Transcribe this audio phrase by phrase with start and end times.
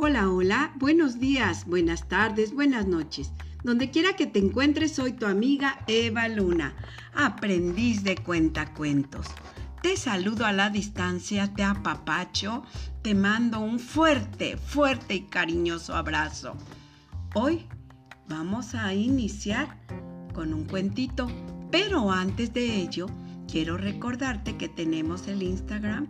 [0.00, 3.32] Hola, hola, buenos días, buenas tardes, buenas noches.
[3.64, 6.76] Donde quiera que te encuentres, soy tu amiga Eva Luna,
[7.16, 9.26] aprendiz de cuentacuentos.
[9.82, 12.62] Te saludo a la distancia, te apapacho,
[13.02, 16.54] te mando un fuerte, fuerte y cariñoso abrazo.
[17.34, 17.66] Hoy
[18.28, 19.80] vamos a iniciar
[20.32, 21.26] con un cuentito,
[21.72, 23.06] pero antes de ello,
[23.50, 26.06] quiero recordarte que tenemos el Instagram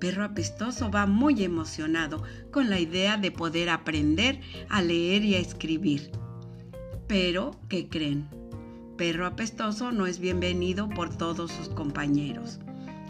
[0.00, 5.38] Perro Apestoso va muy emocionado con la idea de poder aprender a leer y a
[5.38, 6.10] escribir.
[7.06, 8.28] Pero, ¿qué creen?
[8.96, 12.58] Perro Apestoso no es bienvenido por todos sus compañeros.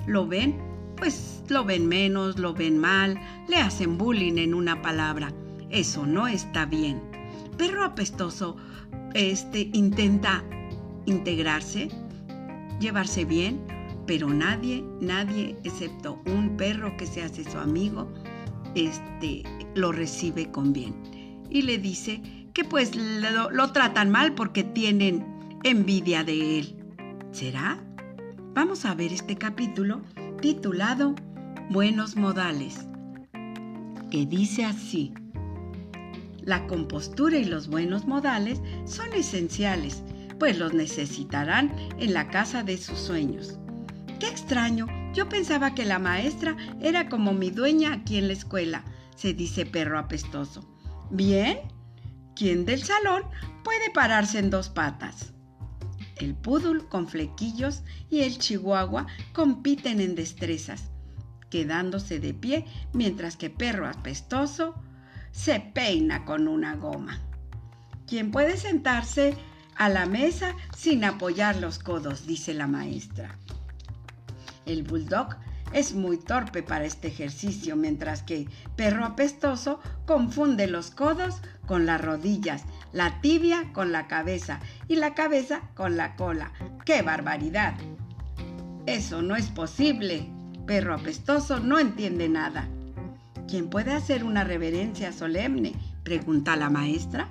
[0.07, 0.70] ¿Lo ven?
[1.01, 5.33] Pues lo ven menos, lo ven mal, le hacen bullying en una palabra.
[5.71, 7.11] Eso no está bien
[7.61, 8.57] perro apestoso
[9.13, 10.43] este, intenta
[11.05, 11.91] integrarse,
[12.81, 13.61] llevarse bien,
[14.07, 18.11] pero nadie, nadie, excepto un perro que se hace su amigo,
[18.75, 19.43] este,
[19.75, 20.95] lo recibe con bien.
[21.51, 22.23] Y le dice
[22.55, 25.27] que pues lo, lo tratan mal porque tienen
[25.63, 26.77] envidia de él.
[27.31, 27.79] ¿Será?
[28.55, 30.01] Vamos a ver este capítulo
[30.41, 31.15] titulado
[31.69, 32.87] Buenos modales,
[34.11, 35.13] que dice así.
[36.43, 40.03] La compostura y los buenos modales son esenciales,
[40.39, 43.59] pues los necesitarán en la casa de sus sueños.
[44.19, 48.85] Qué extraño, yo pensaba que la maestra era como mi dueña aquí en la escuela,
[49.17, 50.67] se dice perro apestoso.
[51.11, 51.59] Bien,
[52.35, 53.25] ¿quién del salón
[53.63, 55.35] puede pararse en dos patas?
[56.21, 60.91] El pudul con flequillos y el chihuahua compiten en destrezas,
[61.49, 64.75] quedándose de pie mientras que perro apestoso
[65.33, 67.19] se peina con una goma.
[68.07, 69.35] ¿Quién puede sentarse
[69.77, 72.27] a la mesa sin apoyar los codos?
[72.27, 73.39] dice la maestra.
[74.67, 75.37] El bulldog
[75.73, 82.01] es muy torpe para este ejercicio, mientras que perro apestoso confunde los codos con las
[82.01, 86.53] rodillas, la tibia con la cabeza y la cabeza con la cola.
[86.85, 87.75] ¡Qué barbaridad!
[88.87, 90.29] Eso no es posible.
[90.67, 92.69] Perro apestoso no entiende nada.
[93.49, 95.75] ¿Quién puede hacer una reverencia solemne?
[96.05, 97.29] pregunta la maestra.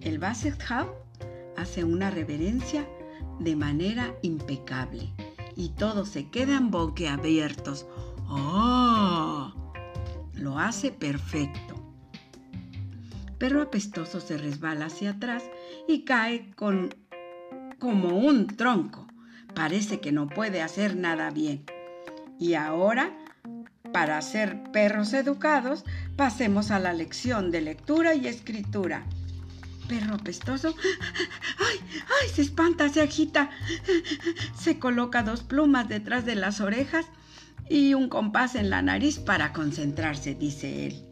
[0.00, 0.62] El Basset
[1.56, 2.86] hace una reverencia
[3.38, 5.12] de manera impecable
[5.56, 7.86] y todos se quedan boquiabiertos.
[8.28, 9.52] ¡Oh!
[10.34, 11.79] Lo hace perfecto.
[13.40, 15.42] Perro apestoso se resbala hacia atrás
[15.88, 16.94] y cae con
[17.78, 19.06] como un tronco.
[19.54, 21.64] Parece que no puede hacer nada bien.
[22.38, 23.16] Y ahora
[23.92, 25.84] para ser perros educados,
[26.16, 29.04] pasemos a la lección de lectura y escritura.
[29.88, 30.76] Perro apestoso.
[31.58, 31.80] ¡Ay!
[32.20, 32.28] ¡Ay!
[32.28, 33.50] Se espanta, se agita.
[34.54, 37.06] Se coloca dos plumas detrás de las orejas
[37.70, 41.09] y un compás en la nariz para concentrarse, dice él.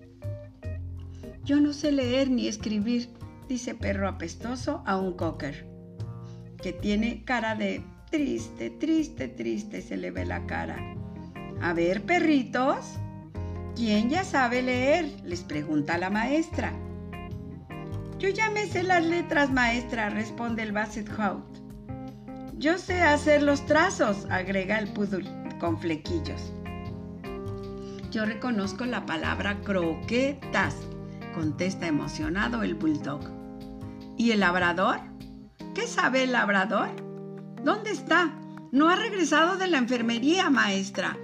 [1.48, 3.08] Yo no sé leer ni escribir,
[3.48, 5.66] dice perro apestoso a un cocker,
[6.62, 10.94] que tiene cara de triste, triste, triste, se le ve la cara.
[11.62, 12.98] A ver, perritos,
[13.74, 15.06] ¿quién ya sabe leer?
[15.24, 16.70] les pregunta la maestra.
[18.18, 21.46] Yo ya me sé las letras, maestra, responde el Basset Hout.
[22.58, 25.24] Yo sé hacer los trazos, agrega el pudul
[25.58, 26.52] con flequillos.
[28.10, 30.76] Yo reconozco la palabra croquetas,
[31.38, 33.20] contesta emocionado el bulldog.
[34.16, 34.98] ¿Y el labrador?
[35.72, 36.88] ¿Qué sabe el labrador?
[37.62, 38.36] ¿Dónde está?
[38.72, 41.16] No ha regresado de la enfermería, maestra.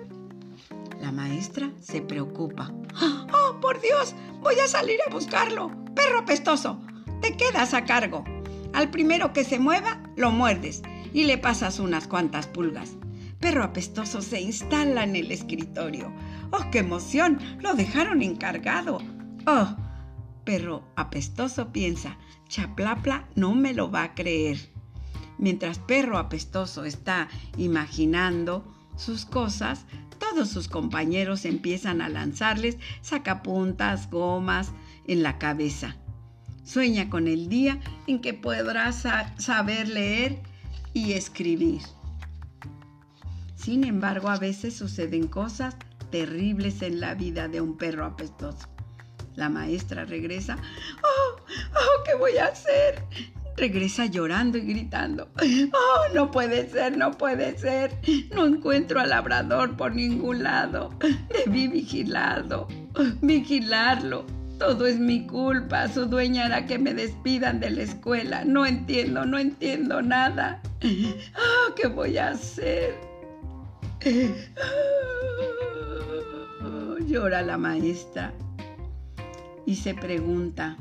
[1.00, 2.72] La maestra se preocupa.
[3.02, 4.14] ¡Oh, por Dios!
[4.40, 5.72] Voy a salir a buscarlo.
[5.96, 6.80] Perro apestoso,
[7.20, 8.24] te quedas a cargo.
[8.72, 10.82] Al primero que se mueva, lo muerdes
[11.12, 12.92] y le pasas unas cuantas pulgas.
[13.40, 16.12] Perro apestoso se instala en el escritorio.
[16.52, 17.40] ¡Oh, qué emoción!
[17.58, 19.00] Lo dejaron encargado.
[19.48, 19.74] ¡Oh!
[20.44, 22.18] Perro apestoso piensa,
[22.48, 24.58] Chaplapla no me lo va a creer.
[25.38, 28.64] Mientras perro apestoso está imaginando
[28.96, 29.86] sus cosas,
[30.18, 34.72] todos sus compañeros empiezan a lanzarles sacapuntas, gomas
[35.06, 35.96] en la cabeza.
[36.62, 40.40] Sueña con el día en que podrá saber leer
[40.92, 41.82] y escribir.
[43.56, 45.76] Sin embargo, a veces suceden cosas
[46.10, 48.73] terribles en la vida de un perro apestoso.
[49.36, 50.56] La maestra regresa.
[51.02, 51.36] ¡Oh!
[51.74, 52.04] ¡Oh!
[52.04, 53.02] ¿Qué voy a hacer?
[53.56, 55.28] Regresa llorando y gritando.
[55.72, 56.14] ¡Oh!
[56.14, 57.98] No puede ser, no puede ser.
[58.34, 60.94] No encuentro al labrador por ningún lado.
[61.28, 62.68] Debí vigilarlo.
[63.22, 64.24] Vigilarlo.
[64.58, 65.88] Todo es mi culpa.
[65.88, 68.44] Su dueña hará que me despidan de la escuela.
[68.44, 70.62] No entiendo, no entiendo nada.
[70.84, 71.74] ¡Oh!
[71.74, 72.94] ¿Qué voy a hacer?
[77.06, 78.32] llora la maestra
[79.66, 80.76] y se pregunta,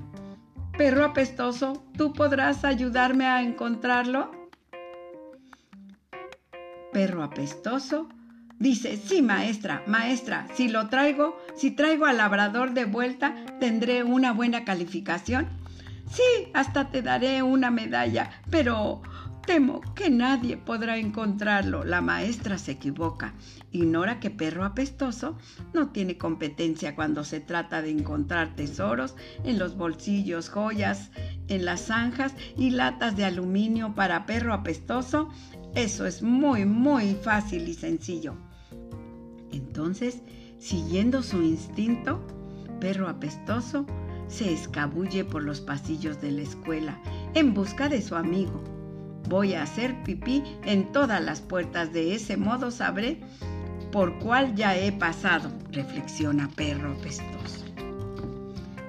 [0.77, 4.31] Perro apestoso, ¿tú podrás ayudarme a encontrarlo?
[6.91, 8.09] Perro apestoso
[8.57, 14.31] dice, sí, maestra, maestra, si lo traigo, si traigo al labrador de vuelta, tendré una
[14.31, 15.47] buena calificación.
[16.09, 19.01] Sí, hasta te daré una medalla, pero
[19.45, 21.83] Temo que nadie podrá encontrarlo.
[21.83, 23.33] La maestra se equivoca.
[23.73, 25.37] Ignora que perro apestoso
[25.73, 31.11] no tiene competencia cuando se trata de encontrar tesoros en los bolsillos, joyas,
[31.49, 35.27] en las zanjas y latas de aluminio para perro apestoso.
[35.75, 38.35] Eso es muy, muy fácil y sencillo.
[39.51, 40.21] Entonces,
[40.57, 42.25] siguiendo su instinto,
[42.79, 43.85] perro apestoso
[44.29, 46.97] se escabulle por los pasillos de la escuela
[47.33, 48.72] en busca de su amigo
[49.29, 53.21] Voy a hacer pipí en todas las puertas, de ese modo sabré
[53.91, 57.63] por cuál ya he pasado, reflexiona perro apestoso.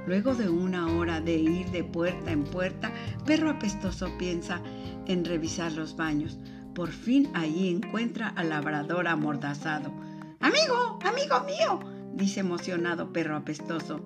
[0.07, 2.91] Luego de una hora de ir de puerta en puerta,
[3.25, 4.61] perro apestoso piensa
[5.07, 6.39] en revisar los baños.
[6.75, 9.93] Por fin ahí encuentra al labrador amordazado.
[10.41, 11.81] Amigo, amigo mío,
[12.15, 14.05] dice emocionado perro apestoso.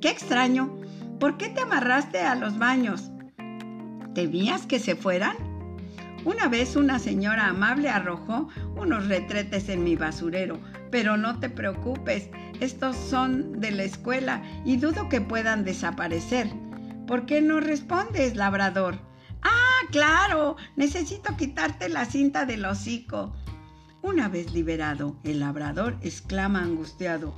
[0.00, 0.78] Qué extraño.
[1.18, 3.10] ¿Por qué te amarraste a los baños?
[4.14, 5.47] ¿Temías que se fueran?
[6.28, 10.60] Una vez una señora amable arrojó unos retretes en mi basurero,
[10.90, 12.28] pero no te preocupes,
[12.60, 16.50] estos son de la escuela y dudo que puedan desaparecer.
[17.06, 18.98] ¿Por qué no respondes, labrador?
[19.40, 23.34] Ah, claro, necesito quitarte la cinta del hocico.
[24.02, 27.32] Una vez liberado, el labrador exclama angustiado.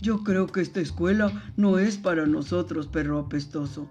[0.00, 3.90] Yo creo que esta escuela no es para nosotros, perro apestoso.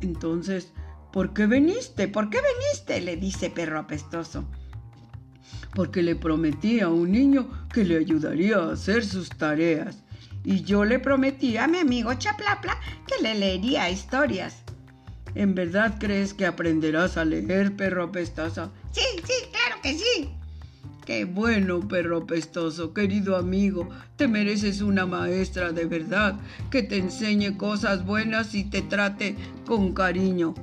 [0.00, 0.72] Entonces,
[1.14, 2.08] ¿Por qué viniste?
[2.08, 3.00] ¿Por qué viniste?
[3.00, 4.44] le dice perro apestoso.
[5.72, 10.02] Porque le prometí a un niño que le ayudaría a hacer sus tareas.
[10.42, 14.64] Y yo le prometí a mi amigo Chaplapla que le leería historias.
[15.36, 18.72] ¿En verdad crees que aprenderás a leer, perro apestoso?
[18.90, 20.30] Sí, sí, claro que sí.
[21.06, 23.88] Qué bueno, perro apestoso, querido amigo.
[24.16, 26.40] Te mereces una maestra de verdad
[26.72, 30.56] que te enseñe cosas buenas y te trate con cariño.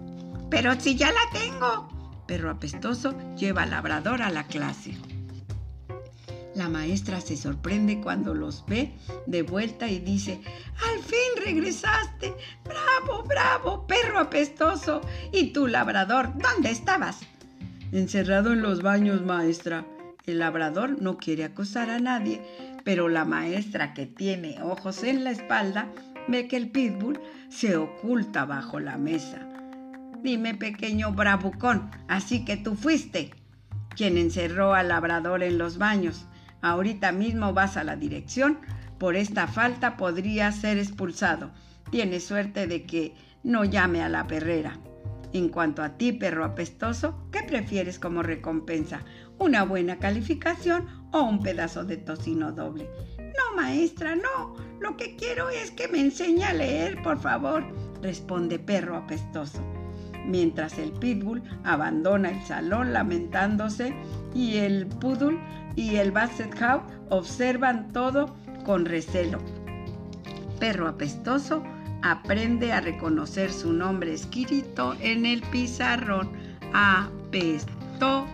[0.51, 1.87] Pero si ya la tengo.
[2.27, 4.95] Perro apestoso lleva al labrador a la clase.
[6.55, 8.93] La maestra se sorprende cuando los ve
[9.25, 10.41] de vuelta y dice,
[10.89, 12.35] al fin regresaste.
[12.65, 14.99] Bravo, bravo, perro apestoso.
[15.31, 17.21] ¿Y tú, labrador, dónde estabas?
[17.93, 19.85] Encerrado en los baños, maestra.
[20.25, 22.41] El labrador no quiere acosar a nadie,
[22.83, 25.87] pero la maestra que tiene ojos en la espalda
[26.27, 29.47] ve que el pitbull se oculta bajo la mesa.
[30.21, 33.31] Dime, pequeño bravucón, así que tú fuiste
[33.95, 36.27] quien encerró al labrador en los baños.
[36.61, 38.59] Ahorita mismo vas a la dirección.
[38.99, 41.51] Por esta falta podría ser expulsado.
[41.89, 44.79] Tienes suerte de que no llame a la perrera.
[45.33, 49.01] En cuanto a ti, perro apestoso, ¿qué prefieres como recompensa?
[49.39, 52.87] ¿Una buena calificación o un pedazo de tocino doble?
[53.17, 54.55] No, maestra, no.
[54.79, 57.65] Lo que quiero es que me enseñe a leer, por favor,
[58.03, 59.70] responde perro apestoso
[60.25, 63.93] mientras el pitbull abandona el salón lamentándose
[64.33, 65.39] y el poodle
[65.75, 68.35] y el basset hound observan todo
[68.65, 69.39] con recelo.
[70.59, 71.63] Perro apestoso
[72.03, 76.31] aprende a reconocer su nombre escrito en el pizarrón.
[76.73, 78.29] Apestoso.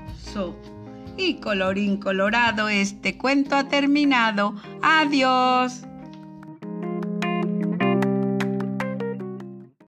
[1.17, 4.53] Y colorín colorado, este cuento ha terminado.
[4.83, 5.86] Adiós.